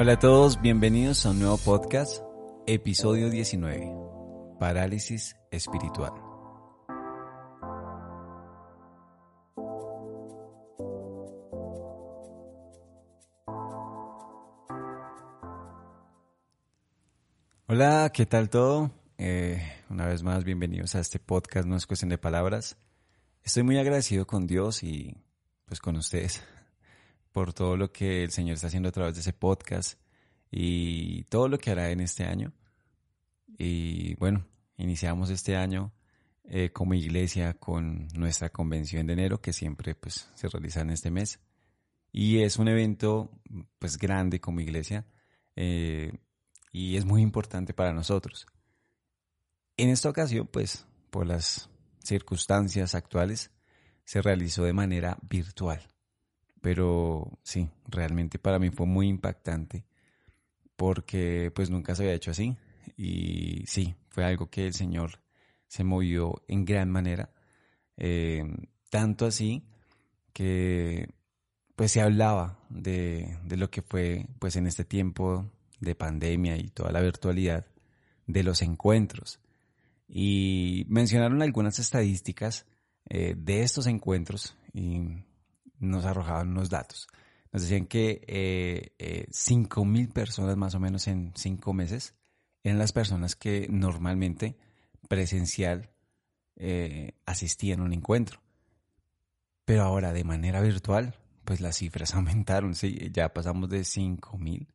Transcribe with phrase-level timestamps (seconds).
[0.00, 2.22] Hola a todos, bienvenidos a un nuevo podcast,
[2.66, 3.92] episodio 19,
[4.58, 6.12] Parálisis Espiritual.
[17.66, 18.90] Hola, ¿qué tal todo?
[19.18, 22.78] Eh, una vez más, bienvenidos a este podcast, no es cuestión de palabras.
[23.42, 25.14] Estoy muy agradecido con Dios y
[25.66, 26.42] pues con ustedes
[27.32, 29.98] por todo lo que el Señor está haciendo a través de ese podcast
[30.50, 32.52] y todo lo que hará en este año.
[33.58, 35.92] Y bueno, iniciamos este año
[36.44, 41.10] eh, como iglesia con nuestra convención de enero que siempre pues se realiza en este
[41.10, 41.38] mes.
[42.12, 43.30] Y es un evento
[43.78, 45.06] pues grande como iglesia
[45.54, 46.12] eh,
[46.72, 48.46] y es muy importante para nosotros.
[49.76, 51.68] En esta ocasión pues por las
[52.02, 53.50] circunstancias actuales
[54.04, 55.89] se realizó de manera virtual.
[56.60, 59.84] Pero sí, realmente para mí fue muy impactante
[60.76, 62.56] porque pues nunca se había hecho así.
[62.96, 65.20] Y sí, fue algo que el Señor
[65.66, 67.30] se movió en gran manera.
[67.96, 68.44] Eh,
[68.90, 69.62] tanto así
[70.32, 71.08] que
[71.76, 76.68] pues se hablaba de, de, lo que fue pues en este tiempo de pandemia y
[76.68, 77.66] toda la virtualidad
[78.26, 79.40] de los encuentros.
[80.08, 82.66] Y mencionaron algunas estadísticas
[83.08, 85.00] eh, de estos encuentros y
[85.80, 87.08] nos arrojaban unos datos.
[87.52, 92.14] Nos decían que eh, eh, 5.000 personas más o menos en cinco meses
[92.62, 94.56] eran las personas que normalmente
[95.08, 95.90] presencial
[96.56, 98.40] eh, asistían a un encuentro.
[99.64, 102.74] Pero ahora de manera virtual, pues las cifras aumentaron.
[102.74, 103.10] ¿sí?
[103.12, 104.68] Ya pasamos de 5.000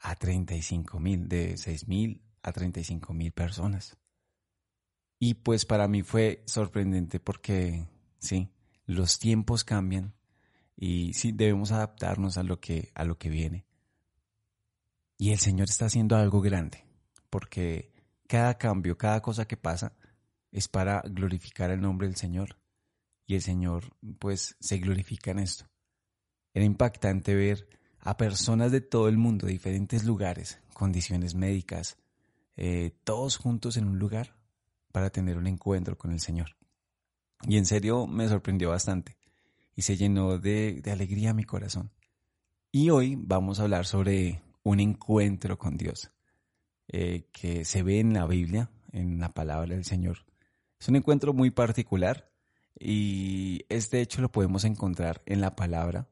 [0.00, 3.96] a 35.000, de 6.000 a 35.000 personas.
[5.20, 7.86] Y pues para mí fue sorprendente porque,
[8.18, 8.48] sí,
[8.88, 10.14] los tiempos cambian
[10.74, 13.66] y sí debemos adaptarnos a lo que, a lo que viene.
[15.18, 16.86] Y el Señor está haciendo algo grande,
[17.28, 17.92] porque
[18.26, 19.92] cada cambio, cada cosa que pasa
[20.50, 22.58] es para glorificar el nombre del Señor.
[23.26, 25.66] Y el Señor, pues, se glorifica en esto.
[26.54, 27.68] Era impactante ver
[27.98, 31.98] a personas de todo el mundo, de diferentes lugares, condiciones médicas,
[32.56, 34.34] eh, todos juntos en un lugar
[34.92, 36.57] para tener un encuentro con el Señor.
[37.46, 39.16] Y en serio me sorprendió bastante
[39.76, 41.92] y se llenó de, alegría mi corazón.
[42.72, 46.10] Y hoy vamos a hablar sobre un encuentro con Dios
[46.88, 50.26] eh, que se ve en la Biblia, en la palabra del Señor.
[50.80, 52.30] Es un encuentro muy particular
[52.78, 56.08] y este hecho lo podemos encontrar en la palabra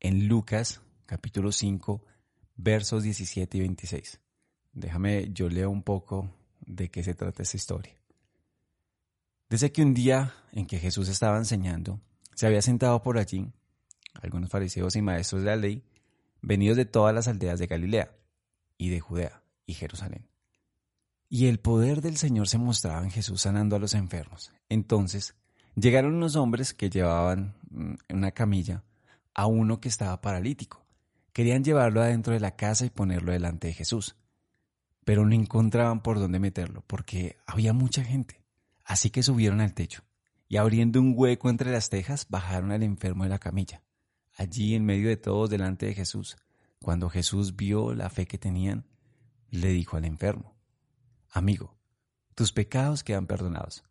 [0.00, 2.04] en Lucas capítulo 5
[2.56, 4.20] versos 17 y 26.
[4.72, 7.94] Déjame, yo leo un poco de qué se trata esta historia.
[9.48, 12.00] Desde que un día en que Jesús estaba enseñando,
[12.34, 13.52] se había sentado por allí
[14.14, 15.84] algunos fariseos y maestros de la ley,
[16.42, 18.16] venidos de todas las aldeas de Galilea
[18.76, 20.26] y de Judea y Jerusalén.
[21.28, 24.52] Y el poder del Señor se mostraba en Jesús sanando a los enfermos.
[24.68, 25.36] Entonces
[25.76, 28.82] llegaron unos hombres que llevaban mm, en una camilla
[29.32, 30.84] a uno que estaba paralítico.
[31.32, 34.16] Querían llevarlo adentro de la casa y ponerlo delante de Jesús,
[35.04, 38.40] pero no encontraban por dónde meterlo porque había mucha gente.
[38.86, 40.04] Así que subieron al techo
[40.48, 43.82] y abriendo un hueco entre las tejas bajaron al enfermo de la camilla.
[44.32, 46.36] Allí en medio de todos delante de Jesús,
[46.78, 48.86] cuando Jesús vio la fe que tenían,
[49.50, 50.56] le dijo al enfermo,
[51.30, 51.76] Amigo,
[52.36, 53.82] tus pecados quedan perdonados.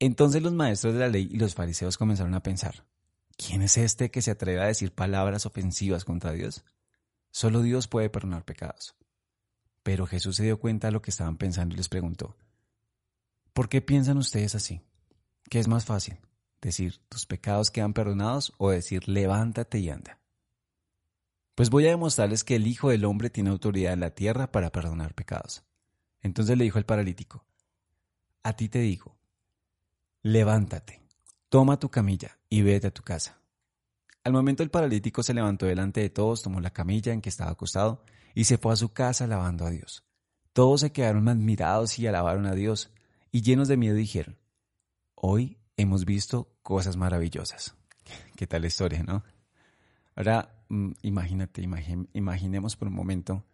[0.00, 2.84] Entonces los maestros de la ley y los fariseos comenzaron a pensar,
[3.36, 6.64] ¿quién es este que se atreve a decir palabras ofensivas contra Dios?
[7.30, 8.96] Solo Dios puede perdonar pecados.
[9.84, 12.36] Pero Jesús se dio cuenta de lo que estaban pensando y les preguntó,
[13.52, 14.82] ¿Por qué piensan ustedes así?
[15.48, 16.18] ¿Qué es más fácil?
[16.60, 20.20] ¿Decir tus pecados quedan perdonados o decir levántate y anda?
[21.54, 24.70] Pues voy a demostrarles que el Hijo del Hombre tiene autoridad en la tierra para
[24.70, 25.64] perdonar pecados.
[26.22, 27.44] Entonces le dijo el paralítico,
[28.42, 29.16] a ti te digo,
[30.22, 31.02] levántate,
[31.48, 33.40] toma tu camilla y vete a tu casa.
[34.22, 37.50] Al momento el paralítico se levantó delante de todos, tomó la camilla en que estaba
[37.50, 38.04] acostado
[38.34, 40.04] y se fue a su casa alabando a Dios.
[40.52, 42.90] Todos se quedaron admirados y alabaron a Dios
[43.32, 44.38] y llenos de miedo dijeron,
[45.14, 47.74] hoy hemos visto cosas maravillosas.
[48.36, 49.22] ¿Qué tal la historia, no?
[50.16, 51.62] Ahora, mm, imagínate,
[52.12, 53.44] imaginemos por un momento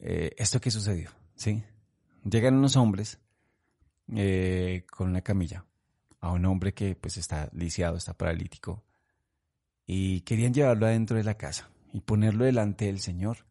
[0.00, 1.62] eh, esto que sucedió, ¿sí?
[2.24, 3.18] Llegan unos hombres
[4.14, 5.64] eh, con una camilla
[6.20, 8.84] a un hombre que pues está lisiado, está paralítico,
[9.86, 13.47] y querían llevarlo adentro de la casa y ponerlo delante del Señor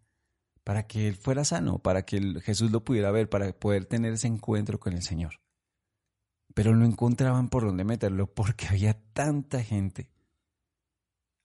[0.68, 4.28] para que él fuera sano, para que Jesús lo pudiera ver, para poder tener ese
[4.28, 5.40] encuentro con el Señor.
[6.54, 10.12] Pero no encontraban por dónde meterlo porque había tanta gente.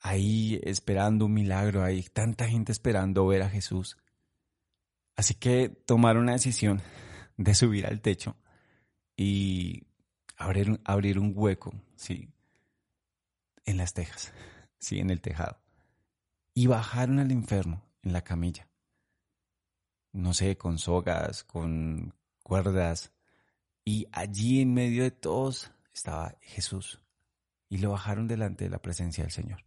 [0.01, 3.97] ahí esperando un milagro, hay tanta gente esperando ver a Jesús.
[5.15, 6.83] Así que tomaron la decisión
[7.37, 8.35] de subir al techo
[9.17, 9.87] y
[10.37, 12.29] abrir, abrir un hueco, ¿sí?
[13.67, 14.33] En las tejas,
[14.81, 14.99] ¿sí?
[14.99, 15.61] En el tejado.
[16.55, 18.67] Y bajaron al enfermo en la camilla.
[20.13, 23.13] No sé, con sogas, con cuerdas.
[23.85, 27.01] Y allí en medio de todos estaba Jesús.
[27.69, 29.65] Y lo bajaron delante de la presencia del Señor.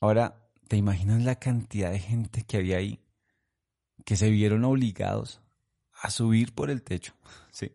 [0.00, 3.00] Ahora, ¿te imaginas la cantidad de gente que había ahí?
[4.04, 5.40] Que se vieron obligados
[5.92, 7.14] a subir por el techo,
[7.50, 7.72] ¿sí?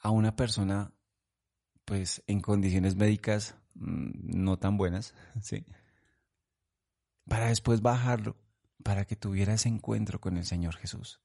[0.00, 0.92] A una persona,
[1.84, 5.64] pues, en condiciones médicas mm, no tan buenas, ¿sí?
[7.26, 8.36] Para después bajarlo,
[8.82, 11.20] para que tuviera ese encuentro con el Señor Jesús.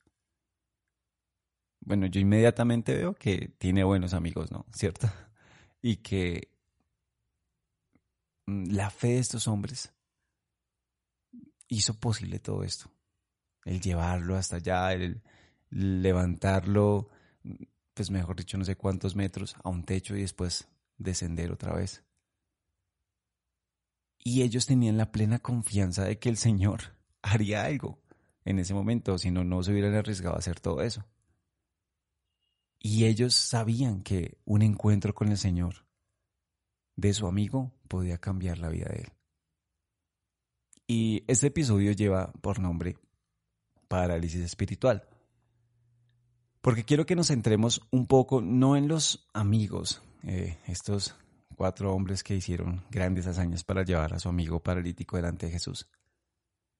[1.81, 4.65] Bueno, yo inmediatamente veo que tiene buenos amigos, ¿no?
[4.73, 5.07] ¿Cierto?
[5.79, 6.49] Y que
[8.47, 9.93] mm, la fe de estos hombres
[11.67, 12.89] hizo posible todo esto
[13.67, 15.21] el llevarlo hasta allá, el
[15.69, 17.09] levantarlo,
[17.93, 22.01] pues mejor dicho, no sé cuántos metros a un techo y después descender otra vez.
[24.23, 27.99] Y ellos tenían la plena confianza de que el Señor haría algo
[28.45, 31.05] en ese momento, si no, no se hubieran arriesgado a hacer todo eso.
[32.79, 35.85] Y ellos sabían que un encuentro con el Señor
[36.95, 39.11] de su amigo podía cambiar la vida de él.
[40.87, 42.97] Y este episodio lleva por nombre
[43.87, 45.07] parálisis espiritual.
[46.61, 51.15] Porque quiero que nos centremos un poco no en los amigos, eh, estos
[51.55, 55.89] cuatro hombres que hicieron grandes hazañas para llevar a su amigo paralítico delante de Jesús,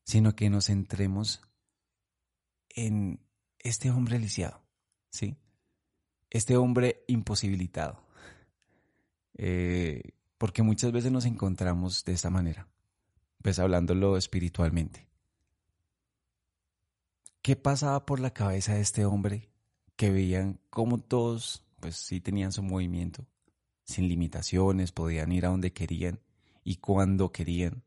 [0.08, 1.42] sino que nos centremos
[2.70, 3.20] en
[3.60, 4.64] este hombre lisiado,
[5.10, 5.36] ¿sí?
[6.30, 8.04] Este hombre imposibilitado.
[9.40, 10.02] Eh,
[10.40, 12.68] porque muchas veces nos encontramos de esta manera,
[13.44, 15.08] pues hablándolo espiritualmente.
[17.44, 19.52] ¿Qué pasaba por la cabeza de este hombre
[19.96, 23.28] que veían cómo todos, pues sí tenían su movimiento,
[23.84, 26.20] sin limitaciones, podían ir a donde querían
[26.64, 27.84] y cuando querían,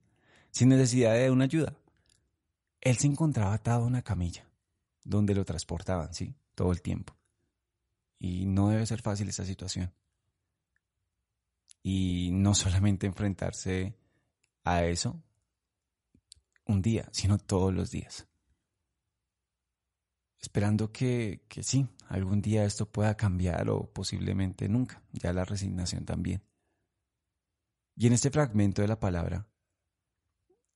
[0.53, 1.80] sin necesidad de una ayuda?
[2.81, 4.49] Él se encontraba atado a una camilla,
[5.05, 7.17] donde lo transportaban, sí, todo el tiempo.
[8.19, 9.93] Y no debe ser fácil esta situación.
[11.83, 13.97] Y no solamente enfrentarse
[14.65, 15.23] a eso
[16.67, 18.27] un día, sino todos los días
[20.41, 26.05] esperando que, que sí, algún día esto pueda cambiar o posiblemente nunca, ya la resignación
[26.05, 26.43] también.
[27.95, 29.47] Y en este fragmento de la palabra,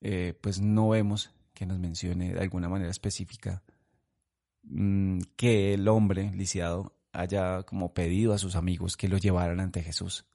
[0.01, 3.63] eh, pues no vemos que nos mencione de alguna manera específica
[4.65, 9.83] mm, que el hombre lisiado haya como pedido a sus amigos que lo llevaran ante
[9.83, 10.27] Jesús.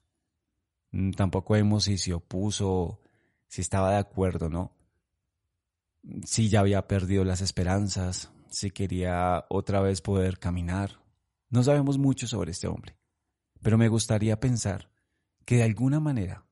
[0.92, 3.00] Mm, tampoco vemos si se opuso,
[3.46, 4.72] si estaba de acuerdo, ¿no?
[6.24, 11.00] Si ya había perdido las esperanzas, si quería otra vez poder caminar.
[11.50, 12.96] No sabemos mucho sobre este hombre,
[13.60, 14.90] pero me gustaría pensar
[15.44, 16.46] que de alguna manera,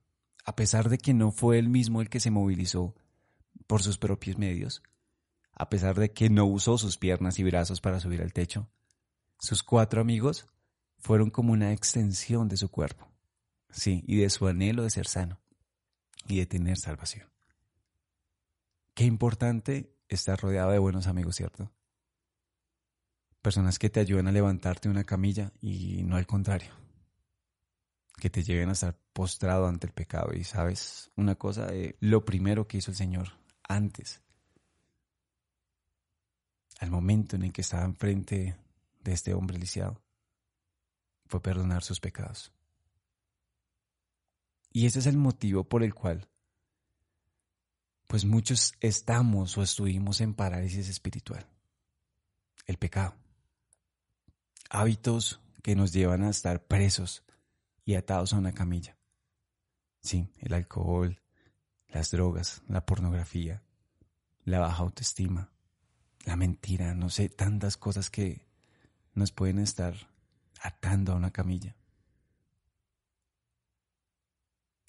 [0.45, 2.95] a pesar de que no fue él mismo el que se movilizó
[3.69, 4.83] por sus propios medios,
[5.53, 8.69] a pesar de que no usó sus piernas y brazos para subir al techo,
[9.39, 10.47] sus cuatro amigos
[10.97, 13.09] fueron como una extensión de su cuerpo,
[13.71, 15.41] sí, y de su anhelo de ser sano
[16.27, 17.29] y de tener salvación.
[18.95, 21.71] Qué importante estar rodeado de buenos amigos, ¿cierto?
[23.43, 26.73] Personas que te ayuden a levantarte una camilla y no al contrario.
[28.17, 30.35] Que te lleven a estar postrado ante el pecado.
[30.35, 33.29] Y sabes una cosa, de lo primero que hizo el Señor
[33.69, 34.21] antes,
[36.81, 38.57] al momento en el que estaba enfrente
[39.01, 40.01] de este hombre lisiado,
[41.27, 42.53] fue perdonar sus pecados.
[44.73, 46.29] Y ese es el motivo por el cual,
[48.07, 51.47] pues muchos estamos o estuvimos en parálisis espiritual.
[52.67, 53.15] El pecado
[54.71, 57.25] hábitos que nos llevan a estar presos
[57.85, 58.97] y atados a una camilla.
[60.01, 61.21] Sí, el alcohol,
[61.89, 63.63] las drogas, la pornografía,
[64.45, 65.51] la baja autoestima,
[66.25, 68.47] la mentira, no sé, tantas cosas que
[69.15, 69.95] nos pueden estar
[70.61, 71.77] atando a una camilla.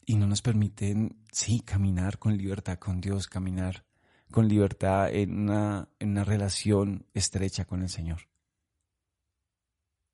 [0.06, 3.86] Y no nos permiten, sí, caminar con libertad con Dios, caminar
[4.32, 8.29] con libertad en una, en una relación estrecha con el Señor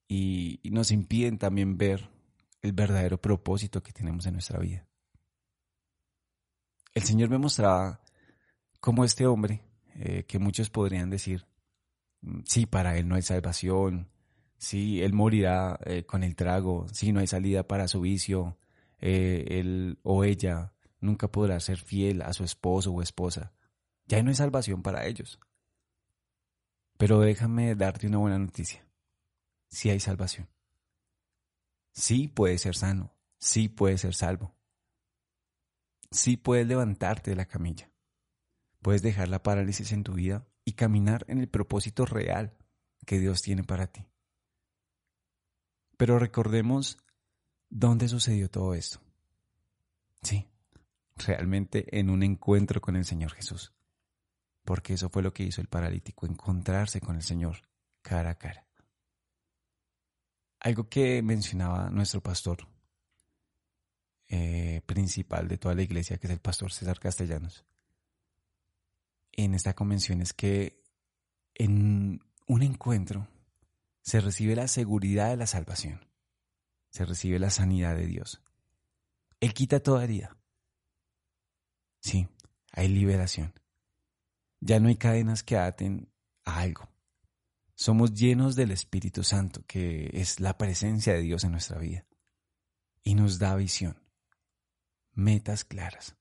[0.07, 2.09] y, nos impiden también ver
[2.61, 4.87] el verdadero propósito que tenemos en nuestra vida.
[6.95, 7.99] El Señor me mostraba
[8.79, 9.61] cómo este hombre,
[9.95, 11.45] eh, que muchos podrían decir,
[12.21, 14.09] mm, sí, para él no hay salvación,
[14.57, 18.57] sí, él morirá eh, con el trago, sí, no hay salida para su vicio,
[18.99, 23.51] eh, él o ella nunca podrá ser fiel a su esposo o esposa.
[24.07, 25.39] Ya no hay salvación para ellos.
[26.97, 28.87] Pero déjame darte una buena noticia.
[29.67, 30.47] Sí hay salvación.
[31.91, 33.13] Sí puedes ser sano.
[33.37, 34.54] Sí puedes ser salvo.
[36.11, 37.89] Sí puedes levantarte de la camilla.
[38.81, 42.57] Puedes dejar la parálisis en tu vida y caminar en el propósito real
[43.05, 44.05] que Dios tiene para ti.
[45.97, 46.97] Pero recordemos
[47.69, 48.99] dónde sucedió todo esto.
[50.21, 50.47] Sí,
[51.15, 53.73] realmente en un encuentro con el Señor Jesús.
[54.63, 57.57] Porque eso fue lo que hizo el paralítico, encontrarse con el Señor
[58.01, 58.67] cara a cara.
[60.59, 62.67] Algo que mencionaba nuestro pastor
[64.27, 67.65] eh, principal de toda la iglesia, que es el pastor César Castellanos,
[69.31, 70.81] en esta convención es que
[71.53, 73.27] en un encuentro
[74.01, 76.07] se recibe la seguridad de la salvación,
[76.89, 78.41] se recibe la sanidad de Dios.
[79.39, 80.37] Él quita toda herida.
[81.99, 82.27] Sí,
[82.71, 83.53] hay liberación.
[84.61, 86.09] Ya no hay cadenas que aten
[86.45, 86.89] a algo.
[87.75, 92.05] Somos llenos del Espíritu Santo, que es la presencia de Dios en nuestra vida.
[93.03, 93.99] Y nos da visión,
[95.15, 96.15] metas claras,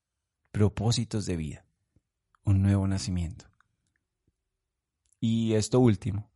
[0.53, 1.67] propósitos de vida,
[2.45, 3.47] un nuevo nacimiento.
[5.21, 6.31] Y esto último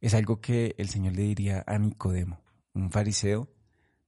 [0.00, 2.42] es algo que el Señor le diría a Nicodemo,
[2.74, 3.48] un fariseo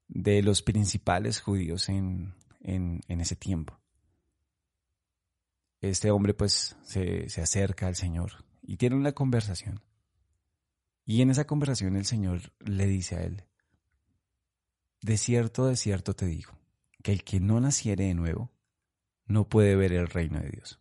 [0.09, 3.79] de los principales judíos en, en, ese tiempo.
[5.81, 9.81] Este hombre pues se, se acerca al Señor y tiene una conversación.
[11.05, 13.45] Y en esa conversación el Señor le dice a él,
[15.01, 16.58] de cierto, de cierto te digo,
[17.03, 18.51] que el que no naciere de nuevo
[19.27, 20.81] no puede ver el reino de Dios.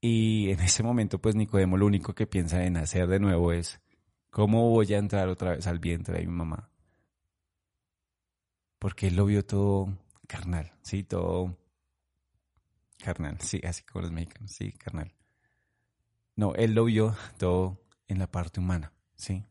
[0.00, 3.80] Y en ese momento, pues Nicodemo lo único que piensa en hacer de nuevo es,
[4.30, 6.70] ¿cómo voy a entrar otra vez al vientre de mi mamá?
[8.78, 11.58] Porque él lo vio todo carnal, sí, todo
[12.98, 15.12] carnal, sí, así como los mexicanos, sí, carnal.
[16.34, 19.44] No, él lo vio todo en la parte humana, sí.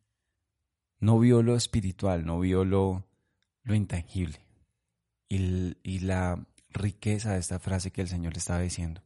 [0.99, 3.05] No vio lo espiritual, no vio lo,
[3.61, 4.48] lo intangible.
[5.29, 9.03] Y, la riqueza de esta frase que el Señor le estaba diciendo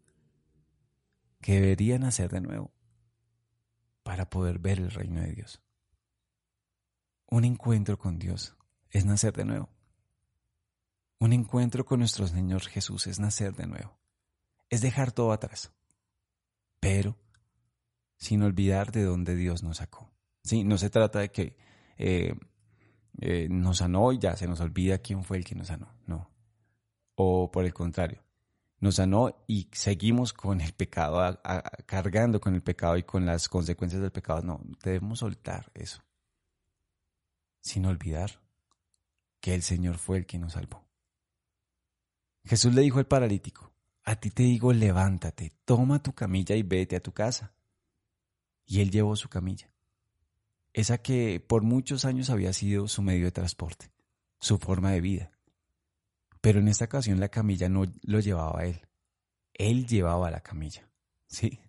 [1.42, 2.72] que deberían hacer de nuevo
[4.04, 5.62] para poder ver el reino de Dios.
[7.28, 8.56] Un encuentro con Dios
[8.90, 9.70] es nacer de nuevo.
[11.20, 13.98] Un encuentro con nuestro Señor Jesús es nacer de nuevo.
[14.70, 15.74] Es dejar todo atrás.
[16.80, 17.18] Pero
[18.18, 20.10] sin olvidar de dónde Dios nos sacó.
[20.44, 21.58] Sí, no se trata de que
[21.98, 22.36] eh,
[23.20, 25.94] eh, nos sanó y ya se nos olvida quién fue el que nos sanó.
[26.06, 26.30] No.
[27.16, 28.24] O por el contrario,
[28.80, 31.40] nos sanó y seguimos con el pecado,
[31.86, 34.42] cargando con el pecado y con las consecuencias del pecado.
[34.42, 36.04] No, debemos soltar eso,
[37.62, 38.42] sin olvidar
[39.40, 40.88] que el Señor fue el que nos salvó.
[42.46, 46.96] Jesús le dijo al paralítico, a ti te digo, levántate, toma tu camilla y vete
[46.96, 47.54] a tu casa.
[48.66, 49.73] Y él llevó su camilla,
[50.74, 53.92] esa que por muchos años había sido su medio de transporte,
[54.40, 55.32] su forma de vida.
[56.42, 58.82] Pero en esta ocasión la camilla no lo llevaba a él.
[59.54, 60.90] Él llevaba la camilla.
[61.28, 61.62] Sí,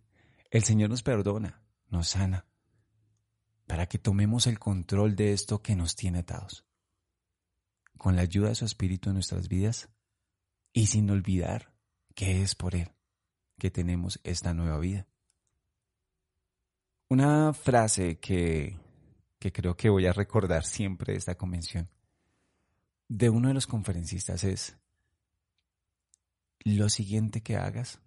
[0.51, 2.47] el Señor nos perdona, nos sana,
[3.67, 6.65] para que tomemos el control de esto que nos tiene atados.
[7.99, 9.89] Con la ayuda de su Espíritu en nuestras vidas
[10.73, 11.73] y sin olvidar
[12.15, 12.91] que es por Él
[13.59, 15.07] que tenemos esta nueva vida.
[17.09, 18.77] Una frase que,
[19.45, 21.91] que creo que voy a recordar siempre esta convención
[23.09, 24.79] de uno de los conferencistas es,
[26.61, 28.01] lo siguiente que hagas,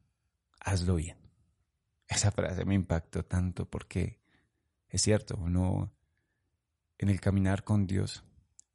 [0.60, 1.20] hazlo bien.
[2.08, 4.20] Esa frase me impactó tanto porque
[4.89, 5.94] es cierto, uno
[6.98, 8.24] en el caminar con Dios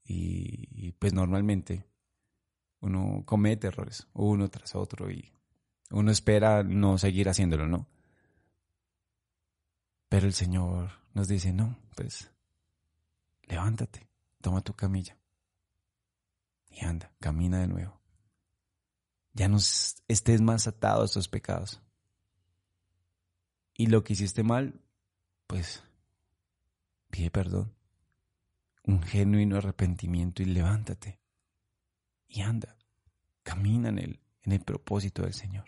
[0.04, 1.88] y, pues normalmente
[2.78, 5.33] uno comete errores uno tras otro y
[5.90, 7.88] uno espera no seguir haciéndolo, ¿no?
[10.09, 12.31] Pero el Señor nos dice, no, pues
[13.52, 14.09] levántate,
[14.40, 15.18] toma tu camilla
[16.71, 18.00] y anda, camina de nuevo.
[19.35, 21.82] Ya no estés más atado a estos pecados.
[23.75, 24.80] Y lo que hiciste mal,
[25.47, 25.85] pues
[27.11, 27.75] pide perdón,
[28.85, 31.21] un genuino arrepentimiento y levántate
[32.28, 32.75] y anda,
[33.42, 35.66] camina en el, en el propósito del Señor.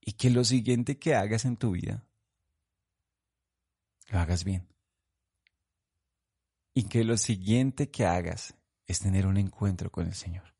[0.00, 2.04] Y que lo siguiente que hagas en tu vida,
[4.10, 4.77] lo hagas bien
[6.78, 8.54] y que lo siguiente que hagas
[8.86, 10.54] es tener un encuentro con el Señor.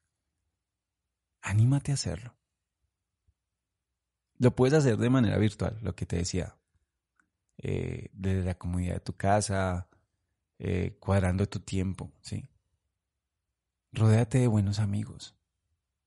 [1.42, 2.36] Anímate a hacerlo.
[4.36, 6.58] Lo puedes hacer de manera virtual, lo que te decía,
[7.58, 9.88] eh, desde la comunidad de tu casa,
[10.58, 12.48] eh, cuadrando tu tiempo, ¿sí?
[13.92, 15.36] Rodéate de buenos amigos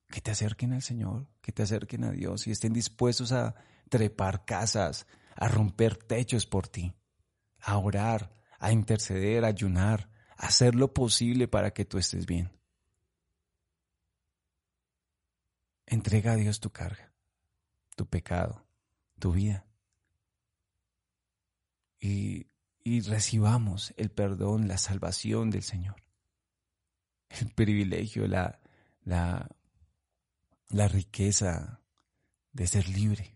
[0.09, 3.55] que te acerquen al Señor, que te acerquen a Dios y estén dispuestos a
[3.87, 6.93] trepar casas, a romper techos por ti,
[7.59, 12.51] a orar, a interceder, a ayunar, a hacer lo posible para que tú estés bien.
[15.87, 17.11] Entrega a Dios tu carga,
[17.95, 18.63] tu pecado,
[19.17, 19.65] tu vida.
[21.99, 22.45] Y,
[22.83, 26.03] y recibamos el perdón, la salvación del Señor.
[27.29, 28.59] El privilegio, la,
[29.03, 29.49] la,
[30.69, 31.81] la riqueza
[32.53, 33.35] de ser libre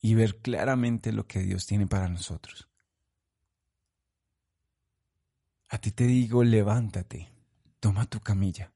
[0.00, 2.71] y ver claramente lo que Dios tiene para nosotros.
[5.72, 7.32] A ti te digo, levántate,
[7.80, 8.74] toma tu camilla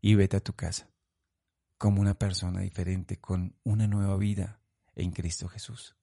[0.00, 0.90] y vete a tu casa
[1.78, 4.60] como una persona diferente con una nueva vida
[4.96, 5.94] en Cristo Jesús.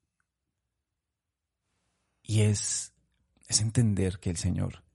[2.22, 2.94] Y es,
[3.50, 4.86] es entender que el Señor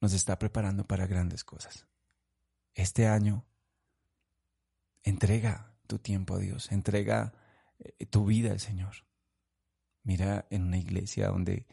[0.00, 1.86] nos está preparando para grandes cosas.
[2.72, 3.44] Este año,
[5.02, 7.34] entrega tu tiempo a Dios, entrega
[7.78, 9.04] eh, tu vida al Señor.
[10.02, 11.66] Mira en una iglesia donde,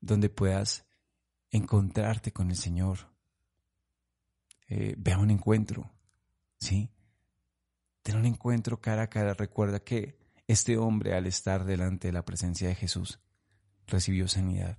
[0.00, 0.85] donde puedas
[1.50, 2.98] encontrarte con el Señor.
[4.68, 5.90] Eh, ve a un encuentro,
[6.58, 6.90] ¿sí?
[8.02, 9.34] Ten un encuentro cara a cara.
[9.34, 13.20] Recuerda que este hombre al estar delante de la presencia de Jesús
[13.86, 14.78] recibió sanidad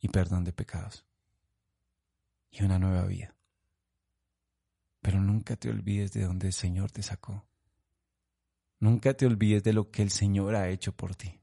[0.00, 1.06] y perdón de pecados
[2.50, 3.34] y una nueva vida.
[5.00, 7.46] Pero nunca te olvides de donde el Señor te sacó.
[8.80, 11.40] Nunca te olvides de lo que el Señor ha hecho por ti.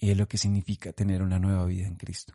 [0.00, 2.32] Y es lo que significa tener una nueva vida en Cristo.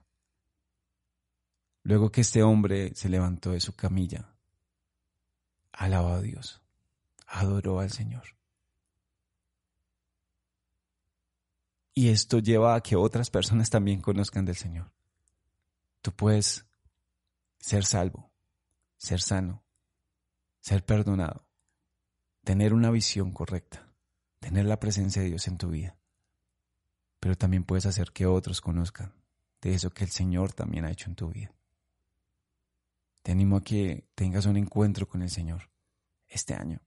[1.81, 4.35] Luego que este hombre se levantó de su camilla,
[5.73, 6.61] alabó a Dios,
[7.25, 8.23] adoró al Señor.
[11.95, 14.91] Y esto lleva a que otras personas también conozcan del Señor.
[16.01, 16.67] Tú puedes
[17.57, 18.31] ser salvo,
[18.97, 19.63] ser sano,
[20.59, 21.47] ser perdonado,
[22.43, 23.87] tener una visión correcta,
[24.39, 25.97] tener la presencia de Dios en tu vida.
[27.25, 29.11] Pero también puedes hacer que otros conozcan
[29.59, 31.51] de eso que el Señor también ha hecho en tu vida.
[33.23, 35.71] Te animo a que tengas un encuentro con el Señor
[36.27, 36.81] este año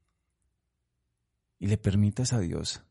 [1.59, 2.85] y le permitas a Dios,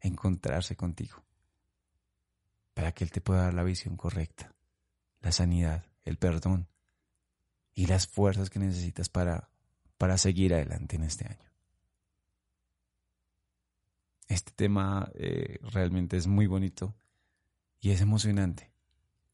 [0.00, 1.22] encontrarse contigo
[2.72, 4.54] para que Él te pueda dar la visión correcta,
[5.20, 6.66] la sanidad, el perdón
[7.74, 9.50] y las fuerzas que necesitas para
[9.98, 11.49] para seguir adelante en este año.
[14.30, 16.94] Este tema eh, realmente es muy bonito
[17.80, 18.70] y es emocionante.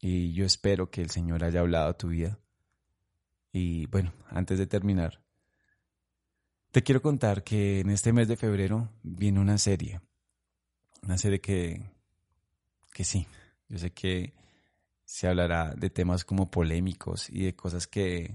[0.01, 2.41] Y yo espero que el Señor haya hablado a tu vida.
[3.53, 5.23] Y bueno, antes de terminar,
[6.71, 10.01] te quiero contar que en este mes de febrero viene una serie.
[11.03, 11.83] Una serie que,
[12.95, 13.27] que sí,
[13.69, 14.33] yo sé que
[15.05, 18.35] se hablará de temas como polémicos y de cosas que,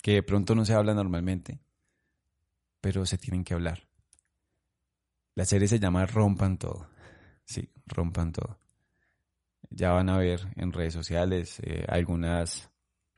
[0.00, 1.60] que de pronto no se habla normalmente,
[2.80, 3.89] pero se tienen que hablar.
[5.40, 6.86] La serie se llama Rompan Todo.
[7.46, 8.58] Sí, Rompan Todo.
[9.70, 12.70] Ya van a ver en redes sociales eh, algunas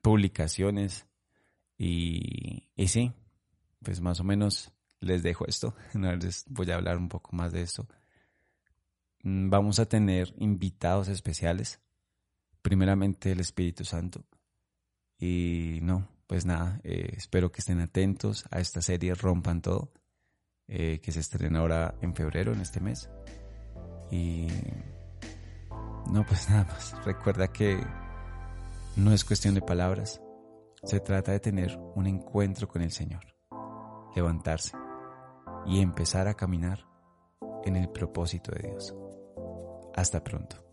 [0.02, 1.08] publicaciones
[1.76, 3.12] y, y sí,
[3.82, 5.74] pues más o menos les dejo esto.
[5.94, 7.88] Les voy a hablar un poco más de esto.
[9.24, 11.80] Mm, vamos a tener invitados especiales.
[12.62, 14.24] Primeramente el Espíritu Santo.
[15.18, 19.92] Y no, pues nada, eh, espero que estén atentos a esta serie Rompan Todo,
[20.74, 23.10] eh, que se estrena ahora en febrero, en este mes.
[24.10, 24.46] Y
[26.10, 27.78] no, pues nada más, recuerda que
[28.96, 30.22] no es cuestión de palabras,
[30.82, 33.22] se trata de tener un encuentro con el Señor,
[34.16, 34.72] levantarse
[35.66, 36.86] y empezar a caminar
[37.64, 38.94] en el propósito de Dios.
[39.94, 40.71] Hasta pronto.